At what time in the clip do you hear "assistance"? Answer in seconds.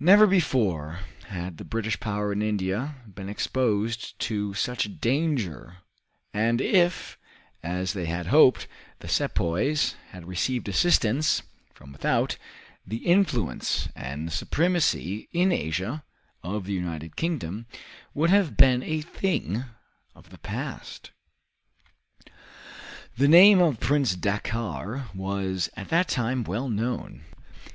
10.70-11.42